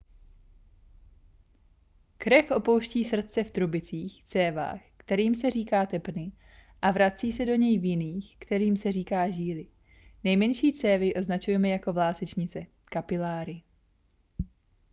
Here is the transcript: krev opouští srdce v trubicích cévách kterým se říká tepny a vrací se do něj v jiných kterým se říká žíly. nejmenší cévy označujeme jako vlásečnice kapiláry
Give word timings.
krev 2.17 2.51
opouští 2.51 3.05
srdce 3.05 3.43
v 3.43 3.51
trubicích 3.51 4.23
cévách 4.25 4.79
kterým 4.97 5.35
se 5.35 5.49
říká 5.51 5.85
tepny 5.85 6.31
a 6.81 6.91
vrací 6.91 7.31
se 7.31 7.45
do 7.45 7.55
něj 7.55 7.79
v 7.79 7.85
jiných 7.85 8.37
kterým 8.39 8.77
se 8.77 8.91
říká 8.91 9.29
žíly. 9.29 9.67
nejmenší 10.23 10.73
cévy 10.73 11.13
označujeme 11.13 11.69
jako 11.69 11.93
vlásečnice 11.93 12.65
kapiláry 12.85 13.63